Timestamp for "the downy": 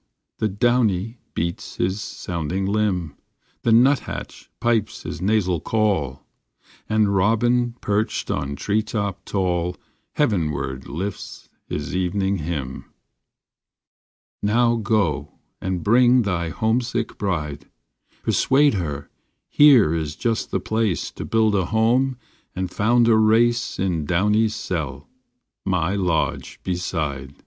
0.39-1.19